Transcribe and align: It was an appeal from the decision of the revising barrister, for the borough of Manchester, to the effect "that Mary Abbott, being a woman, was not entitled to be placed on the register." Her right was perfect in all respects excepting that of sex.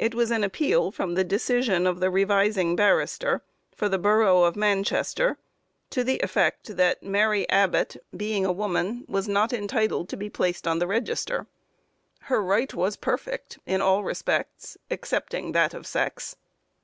It 0.00 0.16
was 0.16 0.32
an 0.32 0.42
appeal 0.42 0.90
from 0.90 1.14
the 1.14 1.22
decision 1.22 1.86
of 1.86 2.00
the 2.00 2.10
revising 2.10 2.74
barrister, 2.74 3.42
for 3.72 3.88
the 3.88 4.00
borough 4.00 4.42
of 4.42 4.56
Manchester, 4.56 5.38
to 5.90 6.02
the 6.02 6.18
effect 6.24 6.76
"that 6.76 7.04
Mary 7.04 7.48
Abbott, 7.48 7.96
being 8.16 8.44
a 8.44 8.50
woman, 8.50 9.04
was 9.06 9.28
not 9.28 9.52
entitled 9.52 10.08
to 10.08 10.16
be 10.16 10.28
placed 10.28 10.66
on 10.66 10.80
the 10.80 10.88
register." 10.88 11.46
Her 12.22 12.42
right 12.42 12.74
was 12.74 12.96
perfect 12.96 13.60
in 13.64 13.80
all 13.80 14.02
respects 14.02 14.76
excepting 14.90 15.52
that 15.52 15.72
of 15.72 15.86
sex. 15.86 16.34